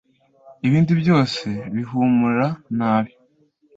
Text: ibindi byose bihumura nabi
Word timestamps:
ibindi 0.67 0.91
byose 1.01 1.47
bihumura 1.73 2.47
nabi 2.77 3.13